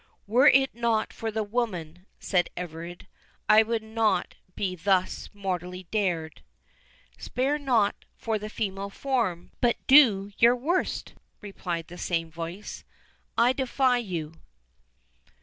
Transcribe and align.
"Were 0.25 0.47
it 0.47 0.73
not 0.73 1.13
for 1.13 1.29
the 1.29 1.43
woman," 1.43 2.07
said 2.19 2.49
Everard, 2.57 3.05
"I 3.47 3.61
would 3.61 3.83
not 3.83 4.33
be 4.55 4.75
thus 4.75 5.29
mortally 5.31 5.85
dared." 5.91 6.41
"Spare 7.19 7.59
not 7.59 7.93
for 8.17 8.39
the 8.39 8.49
female 8.49 8.89
form, 8.89 9.51
but 9.61 9.75
do 9.85 10.31
your 10.39 10.55
worst," 10.55 11.13
replied 11.39 11.85
the 11.87 11.99
same 11.99 12.31
voice. 12.31 12.83
"I 13.37 13.53
defy 13.53 13.97
you." 13.99 14.33